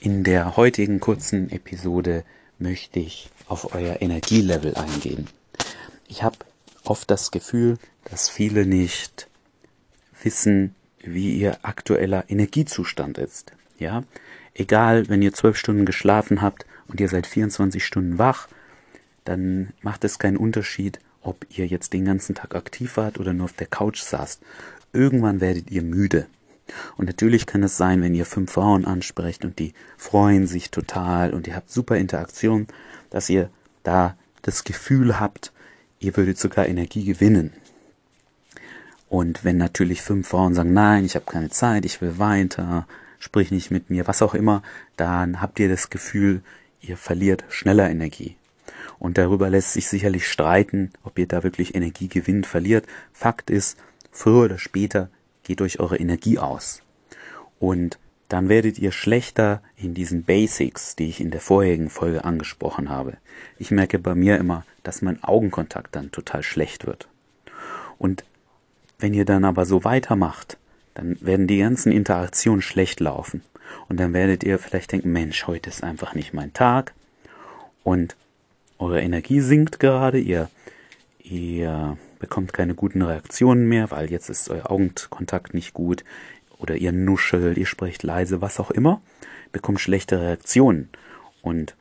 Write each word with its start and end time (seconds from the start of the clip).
In 0.00 0.22
der 0.22 0.56
heutigen 0.56 1.00
kurzen 1.00 1.50
Episode 1.50 2.22
möchte 2.60 3.00
ich 3.00 3.30
auf 3.48 3.74
euer 3.74 4.00
Energielevel 4.00 4.76
eingehen. 4.76 5.26
Ich 6.06 6.22
habe 6.22 6.36
oft 6.84 7.10
das 7.10 7.32
Gefühl, 7.32 7.78
dass 8.04 8.30
viele 8.30 8.64
nicht 8.64 9.26
wissen, 10.22 10.76
wie 11.00 11.36
ihr 11.36 11.58
aktueller 11.62 12.24
Energiezustand 12.28 13.18
ist. 13.18 13.52
Ja, 13.80 14.04
egal, 14.54 15.08
wenn 15.08 15.20
ihr 15.20 15.32
zwölf 15.32 15.56
Stunden 15.56 15.84
geschlafen 15.84 16.42
habt 16.42 16.64
und 16.86 17.00
ihr 17.00 17.08
seid 17.08 17.26
24 17.26 17.84
Stunden 17.84 18.18
wach, 18.18 18.46
dann 19.24 19.72
macht 19.82 20.04
es 20.04 20.20
keinen 20.20 20.36
Unterschied, 20.36 21.00
ob 21.22 21.44
ihr 21.50 21.66
jetzt 21.66 21.92
den 21.92 22.04
ganzen 22.04 22.36
Tag 22.36 22.54
aktiv 22.54 22.96
wart 22.96 23.18
oder 23.18 23.32
nur 23.32 23.46
auf 23.46 23.52
der 23.52 23.66
Couch 23.66 24.00
saßt. 24.00 24.40
Irgendwann 24.92 25.40
werdet 25.40 25.72
ihr 25.72 25.82
müde. 25.82 26.28
Und 26.96 27.06
natürlich 27.06 27.46
kann 27.46 27.62
es 27.62 27.76
sein, 27.76 28.02
wenn 28.02 28.14
ihr 28.14 28.26
fünf 28.26 28.52
Frauen 28.52 28.84
ansprecht 28.84 29.44
und 29.44 29.58
die 29.58 29.74
freuen 29.96 30.46
sich 30.46 30.70
total 30.70 31.32
und 31.32 31.46
ihr 31.46 31.56
habt 31.56 31.70
super 31.70 31.96
Interaktion, 31.96 32.66
dass 33.10 33.28
ihr 33.28 33.50
da 33.82 34.16
das 34.42 34.64
Gefühl 34.64 35.18
habt, 35.18 35.52
ihr 36.00 36.16
würdet 36.16 36.38
sogar 36.38 36.66
Energie 36.66 37.04
gewinnen. 37.04 37.52
Und 39.08 39.44
wenn 39.44 39.56
natürlich 39.56 40.02
fünf 40.02 40.28
Frauen 40.28 40.54
sagen, 40.54 40.72
nein, 40.72 41.04
ich 41.04 41.14
habe 41.14 41.24
keine 41.24 41.48
Zeit, 41.48 41.84
ich 41.84 42.00
will 42.00 42.18
weiter, 42.18 42.86
sprich 43.18 43.50
nicht 43.50 43.70
mit 43.70 43.90
mir, 43.90 44.06
was 44.06 44.22
auch 44.22 44.34
immer, 44.34 44.62
dann 44.96 45.40
habt 45.40 45.58
ihr 45.60 45.68
das 45.68 45.90
Gefühl, 45.90 46.42
ihr 46.80 46.96
verliert 46.96 47.44
schneller 47.48 47.90
Energie. 47.90 48.36
Und 48.98 49.16
darüber 49.16 49.48
lässt 49.48 49.72
sich 49.72 49.88
sicherlich 49.88 50.26
streiten, 50.26 50.92
ob 51.04 51.18
ihr 51.18 51.26
da 51.26 51.42
wirklich 51.42 51.74
Energie 51.74 52.08
gewinnt, 52.08 52.46
verliert. 52.46 52.86
Fakt 53.12 53.48
ist, 53.48 53.78
früher 54.10 54.44
oder 54.44 54.58
später 54.58 55.08
geht 55.48 55.60
euch 55.62 55.80
eure 55.80 55.96
Energie 55.96 56.38
aus. 56.38 56.82
Und 57.58 57.98
dann 58.28 58.50
werdet 58.50 58.78
ihr 58.78 58.92
schlechter 58.92 59.62
in 59.76 59.94
diesen 59.94 60.22
Basics, 60.22 60.94
die 60.94 61.08
ich 61.08 61.20
in 61.20 61.30
der 61.30 61.40
vorherigen 61.40 61.88
Folge 61.88 62.24
angesprochen 62.24 62.90
habe. 62.90 63.16
Ich 63.58 63.70
merke 63.70 63.98
bei 63.98 64.14
mir 64.14 64.36
immer, 64.36 64.64
dass 64.82 65.00
mein 65.00 65.24
Augenkontakt 65.24 65.96
dann 65.96 66.12
total 66.12 66.42
schlecht 66.42 66.86
wird. 66.86 67.08
Und 67.98 68.24
wenn 68.98 69.14
ihr 69.14 69.24
dann 69.24 69.46
aber 69.46 69.64
so 69.64 69.84
weitermacht, 69.84 70.58
dann 70.92 71.16
werden 71.22 71.46
die 71.46 71.58
ganzen 71.58 71.90
Interaktionen 71.90 72.60
schlecht 72.60 73.00
laufen. 73.00 73.42
Und 73.88 73.98
dann 73.98 74.12
werdet 74.12 74.44
ihr 74.44 74.58
vielleicht 74.58 74.92
denken, 74.92 75.12
Mensch, 75.12 75.46
heute 75.46 75.70
ist 75.70 75.82
einfach 75.82 76.14
nicht 76.14 76.34
mein 76.34 76.52
Tag. 76.52 76.92
Und 77.82 78.16
eure 78.78 79.00
Energie 79.00 79.40
sinkt 79.40 79.80
gerade, 79.80 80.18
ihr, 80.18 80.50
ihr 81.30 81.98
bekommt 82.18 82.52
keine 82.52 82.74
guten 82.74 83.02
Reaktionen 83.02 83.68
mehr, 83.68 83.90
weil 83.90 84.10
jetzt 84.10 84.28
ist 84.28 84.48
euer 84.50 84.70
Augenkontakt 84.70 85.54
nicht 85.54 85.74
gut 85.74 86.04
oder 86.58 86.76
ihr 86.76 86.92
nuschelt, 86.92 87.56
ihr 87.56 87.66
sprecht 87.66 88.02
leise, 88.02 88.40
was 88.40 88.60
auch 88.60 88.70
immer, 88.70 89.00
bekommt 89.52 89.80
schlechte 89.80 90.20
Reaktionen 90.20 90.88
und 91.42 91.76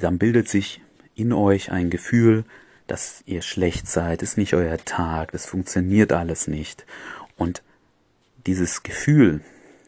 dann 0.00 0.18
bildet 0.18 0.48
sich 0.48 0.80
in 1.14 1.32
euch 1.32 1.72
ein 1.72 1.90
Gefühl, 1.90 2.44
dass 2.86 3.22
ihr 3.26 3.42
schlecht 3.42 3.88
seid, 3.88 4.22
ist 4.22 4.38
nicht 4.38 4.54
euer 4.54 4.78
Tag, 4.78 5.32
das 5.32 5.46
funktioniert 5.46 6.12
alles 6.12 6.48
nicht 6.48 6.86
und 7.36 7.62
dieses 8.46 8.82
Gefühl, 8.82 9.40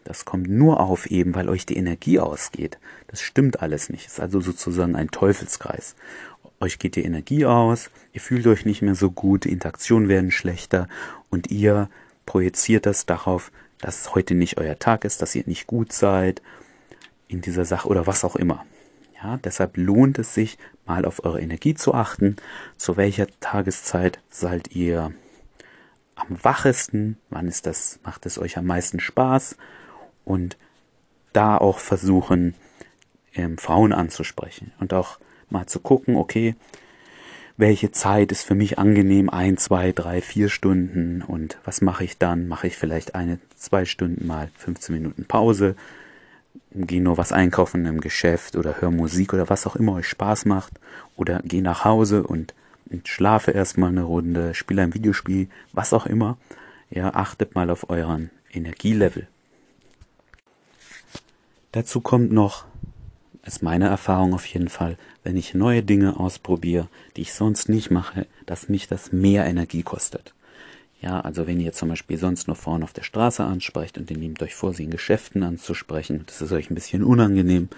das 0.04 0.24
kommt 0.24 0.48
nur 0.48 0.80
auf 0.80 1.06
eben, 1.06 1.34
weil 1.34 1.48
euch 1.48 1.66
die 1.66 1.76
Energie 1.76 2.18
ausgeht. 2.18 2.78
Das 3.06 3.20
stimmt 3.20 3.62
alles 3.62 3.90
nicht. 3.90 4.06
Ist 4.06 4.18
also 4.18 4.40
sozusagen 4.40 4.96
ein 4.96 5.10
Teufelskreis 5.10 5.94
euch 6.60 6.78
geht 6.78 6.96
die 6.96 7.04
Energie 7.04 7.46
aus, 7.46 7.90
ihr 8.12 8.20
fühlt 8.20 8.46
euch 8.46 8.66
nicht 8.66 8.82
mehr 8.82 8.94
so 8.94 9.10
gut, 9.10 9.44
die 9.44 9.52
Interaktionen 9.52 10.08
werden 10.08 10.30
schlechter 10.30 10.88
und 11.30 11.50
ihr 11.50 11.88
projiziert 12.26 12.86
das 12.86 13.06
darauf, 13.06 13.50
dass 13.80 14.14
heute 14.14 14.34
nicht 14.34 14.58
euer 14.58 14.78
Tag 14.78 15.04
ist, 15.04 15.22
dass 15.22 15.34
ihr 15.34 15.44
nicht 15.46 15.66
gut 15.66 15.92
seid 15.92 16.42
in 17.28 17.40
dieser 17.40 17.64
Sache 17.64 17.88
oder 17.88 18.06
was 18.06 18.24
auch 18.24 18.36
immer. 18.36 18.64
Ja, 19.22 19.38
deshalb 19.38 19.76
lohnt 19.76 20.18
es 20.18 20.34
sich, 20.34 20.58
mal 20.86 21.04
auf 21.04 21.24
eure 21.24 21.40
Energie 21.40 21.74
zu 21.74 21.94
achten. 21.94 22.36
Zu 22.76 22.96
welcher 22.96 23.26
Tageszeit 23.40 24.18
seid 24.28 24.74
ihr 24.74 25.12
am 26.14 26.42
wachesten? 26.42 27.16
Wann 27.30 27.48
ist 27.48 27.66
das, 27.66 28.00
macht 28.02 28.26
es 28.26 28.38
euch 28.38 28.58
am 28.58 28.66
meisten 28.66 29.00
Spaß? 29.00 29.56
Und 30.24 30.56
da 31.32 31.56
auch 31.56 31.78
versuchen, 31.78 32.54
ähm, 33.34 33.58
Frauen 33.58 33.92
anzusprechen 33.92 34.72
und 34.80 34.92
auch 34.92 35.18
mal 35.50 35.66
zu 35.66 35.80
gucken, 35.80 36.16
okay, 36.16 36.54
welche 37.56 37.90
Zeit 37.90 38.32
ist 38.32 38.44
für 38.44 38.54
mich 38.54 38.78
angenehm, 38.78 39.28
ein, 39.28 39.58
zwei, 39.58 39.92
drei, 39.92 40.22
vier 40.22 40.48
Stunden 40.48 41.22
und 41.22 41.58
was 41.64 41.82
mache 41.82 42.04
ich 42.04 42.16
dann? 42.16 42.48
Mache 42.48 42.68
ich 42.68 42.76
vielleicht 42.76 43.14
eine, 43.14 43.38
zwei 43.54 43.84
Stunden 43.84 44.26
mal 44.26 44.48
15 44.56 44.94
Minuten 44.94 45.26
Pause, 45.26 45.76
gehe 46.72 47.02
nur 47.02 47.18
was 47.18 47.32
einkaufen 47.32 47.84
im 47.84 48.00
Geschäft 48.00 48.56
oder 48.56 48.80
höre 48.80 48.90
Musik 48.90 49.34
oder 49.34 49.50
was 49.50 49.66
auch 49.66 49.76
immer 49.76 49.92
euch 49.92 50.08
Spaß 50.08 50.46
macht 50.46 50.72
oder 51.16 51.40
gehe 51.44 51.62
nach 51.62 51.84
Hause 51.84 52.22
und, 52.22 52.54
und 52.90 53.08
schlafe 53.08 53.50
erstmal 53.50 53.90
eine 53.90 54.04
Runde, 54.04 54.54
spiele 54.54 54.82
ein 54.82 54.94
Videospiel, 54.94 55.48
was 55.72 55.92
auch 55.92 56.06
immer. 56.06 56.38
Ja, 56.88 57.14
achtet 57.14 57.54
mal 57.54 57.70
auf 57.70 57.90
euren 57.90 58.30
Energielevel. 58.52 59.28
Dazu 61.72 62.00
kommt 62.00 62.32
noch, 62.32 62.64
ist 63.44 63.62
meine 63.62 63.88
Erfahrung 63.88 64.34
auf 64.34 64.46
jeden 64.46 64.68
Fall, 64.68 64.96
wenn 65.22 65.36
ich 65.36 65.54
neue 65.54 65.82
Dinge 65.82 66.18
ausprobiere, 66.18 66.88
die 67.16 67.22
ich 67.22 67.32
sonst 67.32 67.68
nicht 67.68 67.90
mache, 67.90 68.26
dass 68.46 68.68
mich 68.68 68.88
das 68.88 69.12
mehr 69.12 69.46
Energie 69.46 69.82
kostet. 69.82 70.34
Ja, 71.00 71.20
also 71.20 71.46
wenn 71.46 71.60
ihr 71.60 71.72
zum 71.72 71.88
Beispiel 71.88 72.18
sonst 72.18 72.46
nur 72.46 72.56
vorne 72.56 72.84
auf 72.84 72.92
der 72.92 73.02
Straße 73.02 73.42
ansprecht 73.42 73.96
und 73.96 74.10
ihr 74.10 74.18
nehmt 74.18 74.42
euch 74.42 74.54
vor, 74.54 74.74
sie 74.74 74.84
in 74.84 74.90
Geschäften 74.90 75.42
anzusprechen, 75.42 76.24
das 76.26 76.42
ist 76.42 76.52
euch 76.52 76.70
ein 76.70 76.74
bisschen 76.74 77.02
unangenehm, 77.02 77.70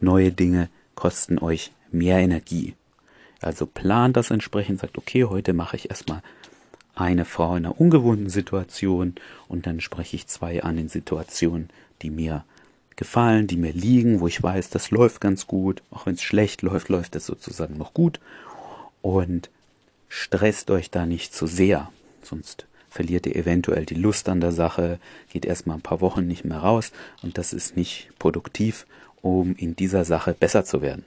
neue 0.00 0.32
Dinge 0.32 0.68
kosten 0.96 1.38
euch 1.38 1.70
mehr 1.92 2.18
Energie. 2.18 2.74
Also 3.40 3.66
plant 3.66 4.16
das 4.16 4.30
entsprechend, 4.30 4.80
sagt, 4.80 4.98
okay, 4.98 5.24
heute 5.24 5.52
mache 5.52 5.76
ich 5.76 5.90
erstmal 5.90 6.22
eine 6.96 7.24
Frau 7.24 7.54
in 7.54 7.66
einer 7.66 7.80
ungewohnten 7.80 8.30
Situation 8.30 9.14
und 9.46 9.66
dann 9.66 9.80
spreche 9.80 10.16
ich 10.16 10.26
zwei 10.26 10.62
an 10.64 10.78
in 10.78 10.88
Situationen, 10.88 11.68
die 12.02 12.10
mir 12.10 12.44
gefallen, 12.96 13.46
die 13.46 13.56
mir 13.56 13.72
liegen, 13.72 14.20
wo 14.20 14.26
ich 14.26 14.42
weiß, 14.42 14.70
das 14.70 14.90
läuft 14.90 15.20
ganz 15.20 15.46
gut. 15.46 15.82
Auch 15.90 16.06
wenn 16.06 16.14
es 16.14 16.22
schlecht 16.22 16.62
läuft, 16.62 16.88
läuft 16.88 17.14
es 17.16 17.26
sozusagen 17.26 17.76
noch 17.76 17.94
gut. 17.94 18.20
Und 19.02 19.50
stresst 20.08 20.70
euch 20.70 20.90
da 20.90 21.06
nicht 21.06 21.34
zu 21.34 21.46
sehr, 21.46 21.90
sonst 22.22 22.66
verliert 22.88 23.26
ihr 23.26 23.36
eventuell 23.36 23.84
die 23.84 23.94
Lust 23.94 24.28
an 24.28 24.40
der 24.40 24.52
Sache, 24.52 24.98
geht 25.30 25.44
erstmal 25.44 25.76
ein 25.76 25.82
paar 25.82 26.00
Wochen 26.00 26.26
nicht 26.26 26.44
mehr 26.44 26.58
raus 26.58 26.92
und 27.22 27.36
das 27.36 27.52
ist 27.52 27.76
nicht 27.76 28.08
produktiv, 28.18 28.86
um 29.20 29.54
in 29.56 29.76
dieser 29.76 30.04
Sache 30.04 30.32
besser 30.32 30.64
zu 30.64 30.80
werden. 30.80 31.04